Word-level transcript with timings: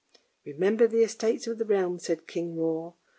"Remember 0.47 0.87
the 0.87 1.03
Estates 1.03 1.45
of 1.45 1.59
the 1.59 1.65
Realm," 1.65 1.99
said 1.99 2.25
King 2.25 2.55
Hroar. 2.55 2.95